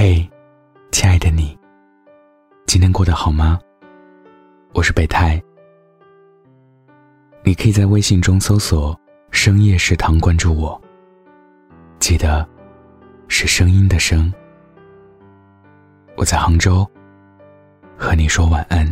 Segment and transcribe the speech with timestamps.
[0.00, 0.24] 嘿，
[0.92, 1.58] 亲爱的你，
[2.68, 3.58] 今天过得好吗？
[4.72, 5.42] 我是北太，
[7.42, 8.96] 你可以在微信中搜索
[9.32, 10.80] “深夜食堂”关注我，
[11.98, 12.48] 记得
[13.26, 14.32] 是声音的声。
[16.16, 16.88] 我在杭州，
[17.96, 18.86] 和你说晚安。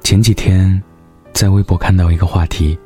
[0.00, 0.82] 前几天，
[1.32, 2.78] 在微博看到一个话题：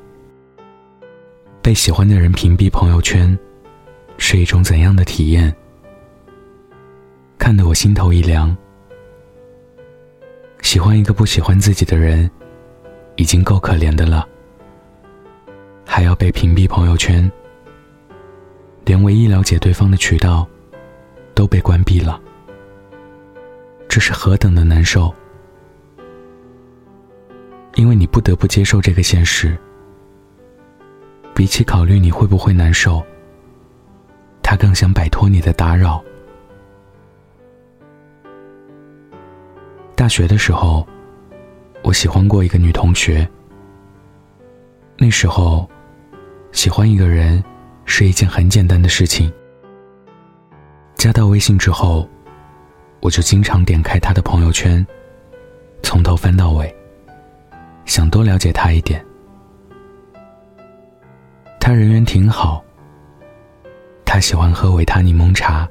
[1.63, 3.39] 被喜欢的人屏蔽朋友圈，
[4.19, 5.55] 是一种怎样的体验？
[7.39, 8.55] 看得我心头一凉。
[10.61, 12.29] 喜欢一个不喜欢自己的人，
[13.15, 14.29] 已经够可怜的了，
[15.87, 17.31] 还要被屏蔽朋友圈，
[18.85, 20.45] 连唯一了解对方的渠道
[21.33, 22.21] 都被关闭了，
[23.89, 25.15] 这是何等的难受！
[27.77, 29.57] 因为你不得不接受这个现实，
[31.35, 33.05] 比起考虑你会不会难受，
[34.43, 36.03] 他更想摆脱你的打扰。
[39.95, 40.87] 大学的时候，
[41.83, 43.29] 我喜欢过一个女同学。
[44.99, 45.69] 那时候，
[46.53, 47.43] 喜欢一个人
[47.85, 49.33] 是一件很简单的事情。
[50.97, 52.09] 加到微信之后，
[53.01, 54.87] 我就经常点开她的朋友圈，
[55.83, 56.73] 从头翻到尾。
[57.85, 59.05] 想多了解她一点。
[61.65, 62.61] 他人缘挺好。
[64.05, 65.69] 他喜欢喝维他柠檬茶。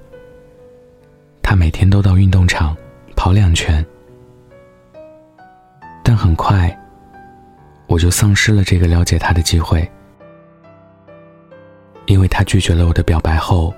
[1.44, 2.73] 他每天都到运动场
[3.14, 3.86] 跑两圈。
[6.02, 6.73] 但很快，
[7.88, 9.86] 我就丧失了这个了解他的机会，
[12.06, 13.73] 因为他拒绝了我的表白后，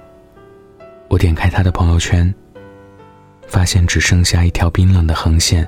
[1.08, 2.32] 我点开他的朋友圈，
[3.48, 5.68] 发现只剩下一条冰冷的横线。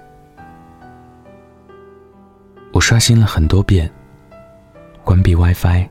[2.72, 3.92] 我刷新了很多遍，
[5.04, 5.90] 关闭 WiFi，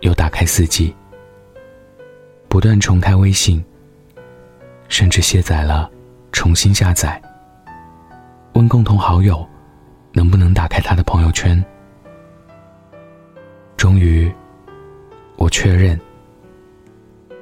[0.00, 0.94] 又打开 4G，
[2.48, 3.64] 不断重开微信，
[4.88, 5.90] 甚至卸载了，
[6.32, 7.20] 重新下载。
[8.54, 9.46] 问共同好友，
[10.12, 11.64] 能不能打开他的朋友圈？
[13.76, 14.32] 终于，
[15.36, 15.98] 我确认，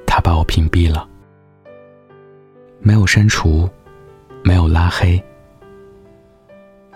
[0.05, 1.07] 他把我屏蔽了，
[2.79, 3.69] 没有删除，
[4.43, 5.23] 没有拉黑。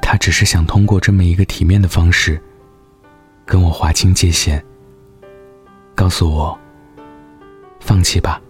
[0.02, 2.42] 他只是想通过这么一个体面的方式，
[3.46, 4.64] 跟我划清界限，
[5.96, 6.58] 告诉我，
[7.80, 8.42] 放弃吧，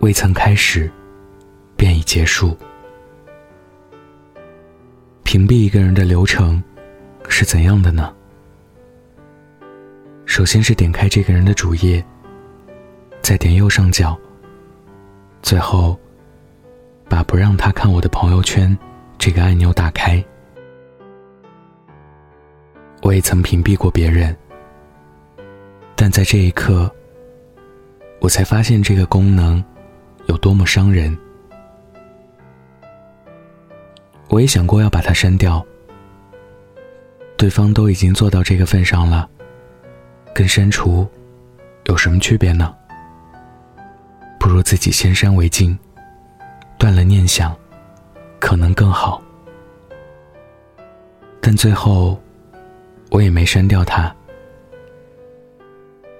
[0.00, 0.90] 未曾开始，
[1.76, 2.56] 便已结束。
[5.22, 6.62] 屏蔽一个人的流程
[7.28, 8.12] 是怎样的呢？
[10.24, 12.04] 首先是点开这个人的主页，
[13.22, 14.16] 再点右上角，
[15.42, 15.98] 最后
[17.08, 18.76] 把不让他看我的朋友圈。
[19.18, 20.22] 这个按钮打开。
[23.02, 24.36] 我也曾屏蔽过别人，
[25.96, 26.88] 但在这一刻，
[28.20, 29.64] 我才发现这个功能
[30.26, 31.16] 有多么伤人。
[34.28, 35.64] 我也想过要把它删掉，
[37.36, 39.28] 对方都已经做到这个份上了，
[40.34, 41.08] 跟删除
[41.86, 42.74] 有什么区别呢？
[44.38, 45.76] 不如自己先删为敬，
[46.78, 47.56] 断了念想。
[48.38, 49.20] 可能更好，
[51.40, 52.20] 但最后
[53.10, 54.14] 我也没删掉他，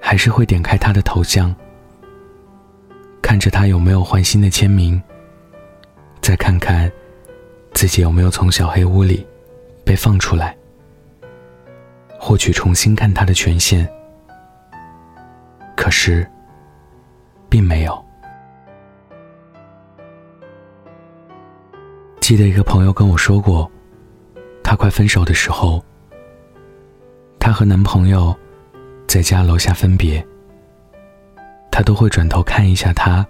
[0.09, 1.53] 还是会点开他的头像，
[3.21, 5.03] 看着他有没有换新的签名，
[6.21, 6.89] 再看看
[7.75, 9.27] 自己有没有从小黑屋里
[9.85, 10.57] 被放出来，
[12.21, 13.85] 获取重新看他的权限。
[15.77, 16.25] 可是，
[17.49, 18.01] 并没有。
[22.21, 23.69] 记得一个朋友跟我说过，
[24.63, 25.85] 她快分手的时候，
[27.41, 28.33] 她和男朋友
[29.07, 30.25] 在家楼下分别，
[31.71, 33.27] 她都会转头看一下他，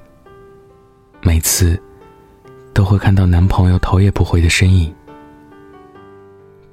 [1.22, 1.80] 每次
[2.74, 4.94] 都会看到男朋友头也不回的身影。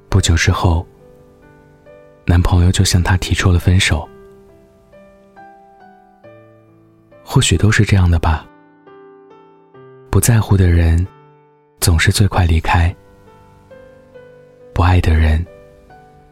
[0.08, 0.86] 不久之后，
[2.24, 4.08] 男朋友就向她提出了分手。
[7.22, 8.46] 或许都是这样的吧，
[10.10, 11.06] 不在乎的人。
[11.80, 12.94] 总是最快离开，
[14.72, 15.44] 不爱的人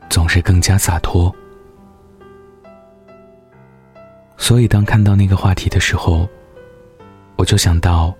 [0.09, 1.31] 总是更加洒脱。
[4.53, 6.29] 所以，当看到那个话题的时候，
[7.37, 8.15] 我就想到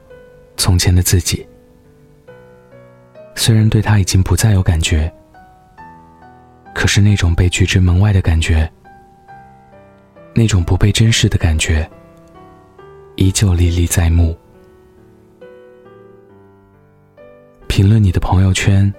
[0.57, 1.47] 从前的自己。
[3.35, 5.13] 虽然对他已经不再有感觉，
[6.75, 8.67] 可是那种被拒之门外的感觉，
[10.33, 11.87] 那种不被珍视的感觉，
[13.17, 14.35] 依旧历历在目。
[17.69, 18.91] 评论你的朋友圈，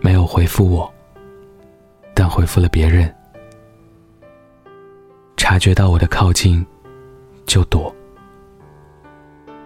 [0.00, 0.92] 没有回复我，
[2.12, 3.14] 但回复了别人。
[5.36, 6.64] 察觉到我的靠近，
[7.46, 7.94] 就躲。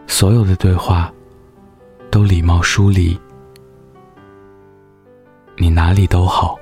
[0.06, 1.12] 所有的对话
[2.10, 3.18] 都礼貌疏离。
[5.56, 6.58] 你哪里都好，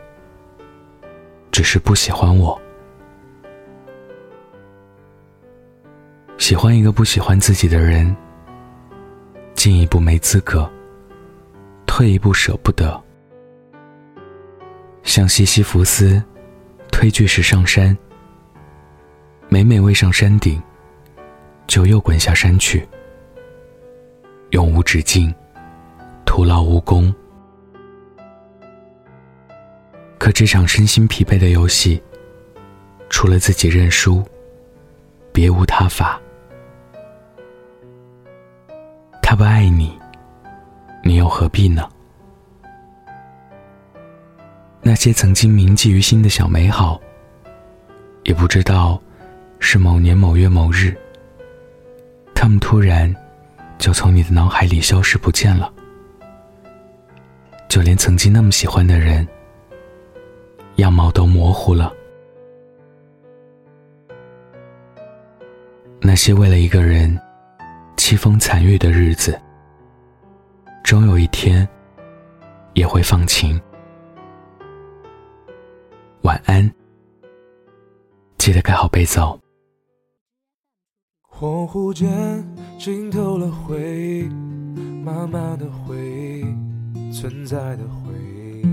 [1.50, 2.60] 只是不喜欢我。
[6.38, 8.14] 喜欢一个不喜欢自己的人，
[9.54, 10.70] 进一步没资格，
[11.86, 13.02] 退一步舍不得。
[15.02, 16.22] 像西西弗斯
[16.90, 17.96] 推巨石上山，
[19.48, 20.60] 每每未上山顶，
[21.66, 22.86] 就又滚下山去，
[24.50, 25.32] 永无止境，
[26.24, 27.14] 徒劳无功。
[30.18, 32.02] 可这场身心疲惫的游戏，
[33.08, 34.22] 除了自己认输，
[35.32, 36.20] 别无他法。
[39.22, 39.96] 他不爱你，
[41.04, 41.88] 你又何必呢？
[44.82, 47.00] 那些曾经铭记于心的小美好，
[48.24, 49.00] 也不知道
[49.58, 50.96] 是某年某月某日，
[52.34, 53.14] 他们突然
[53.78, 55.72] 就从你的脑海里消失不见了。
[57.68, 59.26] 就连曾经那么喜欢的人，
[60.76, 61.92] 样貌都模糊了。
[66.00, 67.18] 那些为了一个人。
[67.96, 69.36] 凄风惨雨的日子，
[70.84, 71.68] 终有一天
[72.74, 73.60] 也会放晴。
[76.20, 76.70] 晚安，
[78.38, 79.36] 记得盖好被子哦。
[81.38, 82.42] 恍惚间
[82.78, 84.28] 浸透了回忆，
[85.04, 88.14] 慢慢的回忆，存在的回
[88.62, 88.66] 忆，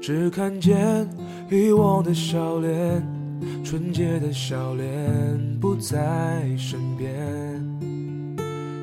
[0.00, 1.06] 只看见
[1.50, 3.06] 遗忘的笑脸，
[3.62, 7.06] 纯洁的笑脸不在身边。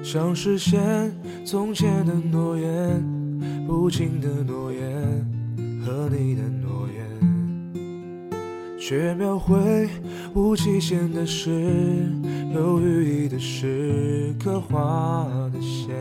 [0.03, 1.11] 想实现
[1.43, 3.03] 从前的诺言，
[3.65, 4.81] 不轻的诺言
[5.83, 6.43] 和你的，
[8.85, 9.87] 却描绘
[10.33, 11.49] 无期限的诗，
[12.53, 15.95] 有寓意的诗，刻画的线。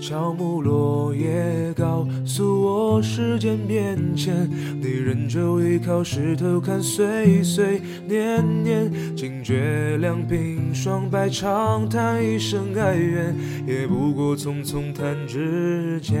[0.00, 4.48] 乔木落叶告诉我时间变迁，
[4.80, 13.36] 你仍旧依靠石头看岁岁年年，惊觉两鬓霜白长叹一声哀怨，
[13.66, 16.20] 也不过匆匆弹指间，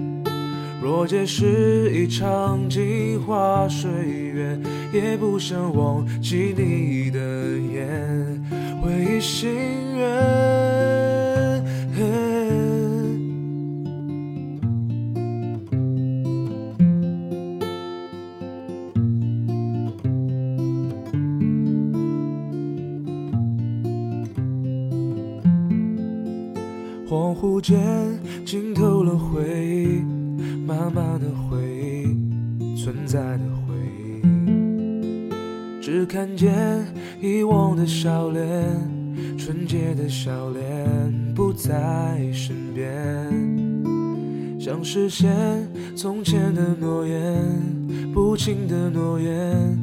[0.81, 4.59] 若皆是一场镜花水月，
[4.91, 7.19] 也不想忘记你的
[7.71, 8.43] 眼，
[8.81, 9.51] 回忆心
[9.95, 10.01] 愿。
[27.07, 27.77] 恍惚间
[28.45, 30.01] 浸透了回忆，
[30.71, 33.75] 慢慢的回忆，存在的回
[34.23, 35.29] 忆，
[35.81, 36.87] 只看见
[37.21, 38.47] 遗忘的笑脸，
[39.37, 42.87] 纯洁的笑脸不在身边。
[44.57, 45.29] 想实现
[45.93, 47.43] 从前的诺言，
[48.13, 49.77] 不轻的诺言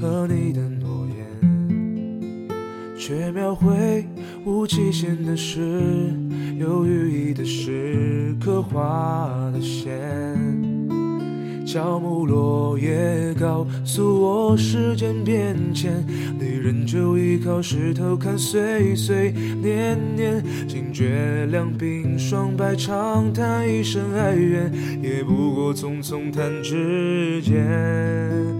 [0.00, 2.48] 和你的诺言，
[2.96, 4.08] 却描绘
[4.44, 6.12] 无期限的诗。
[6.58, 9.90] 有寓意的诗，刻画的线。
[11.66, 16.04] 乔木落叶告诉我时间变迁，
[16.36, 19.30] 你仍旧依靠石头看岁岁
[19.62, 20.44] 年年。
[20.66, 28.59] 惊觉两鬓霜白长叹一声哀怨，也不过匆匆弹指间。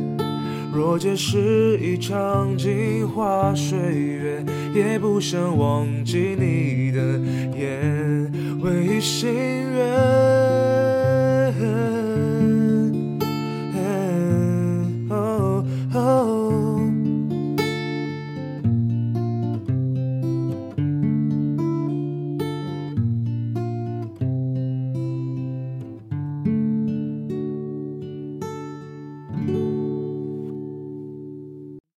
[0.73, 7.19] 若皆是一场镜花水月，也不想忘记你的
[7.57, 10.60] 颜，唯一心愿。